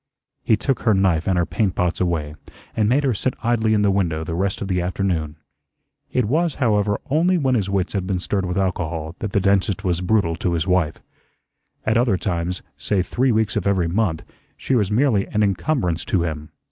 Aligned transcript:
He 0.43 0.57
took 0.57 0.79
her 0.79 0.95
knife 0.95 1.27
and 1.27 1.37
her 1.37 1.45
paint 1.45 1.75
pots 1.75 2.01
away, 2.01 2.33
and 2.75 2.89
made 2.89 3.03
her 3.03 3.13
sit 3.13 3.35
idly 3.43 3.75
in 3.75 3.83
the 3.83 3.91
window 3.91 4.23
the 4.23 4.33
rest 4.33 4.59
of 4.59 4.67
the 4.67 4.81
afternoon. 4.81 5.35
It 6.11 6.25
was, 6.25 6.55
however, 6.55 6.99
only 7.11 7.37
when 7.37 7.53
his 7.53 7.69
wits 7.69 7.93
had 7.93 8.07
been 8.07 8.17
stirred 8.17 8.47
with 8.47 8.57
alcohol 8.57 9.15
that 9.19 9.31
the 9.33 9.39
dentist 9.39 9.83
was 9.83 10.01
brutal 10.01 10.35
to 10.37 10.53
his 10.53 10.65
wife. 10.65 11.03
At 11.85 11.97
other 11.97 12.17
times, 12.17 12.63
say 12.77 13.03
three 13.03 13.31
weeks 13.31 13.55
of 13.55 13.67
every 13.67 13.87
month, 13.87 14.23
she 14.57 14.73
was 14.73 14.89
merely 14.89 15.27
an 15.27 15.43
incumbrance 15.43 16.03
to 16.05 16.23
him. 16.23 16.49